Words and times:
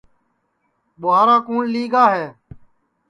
ٻوارا 0.99 1.37
کُوٹؔ 1.45 1.63
لی 1.73 1.83
گا 1.93 2.05
ہے 2.15 2.27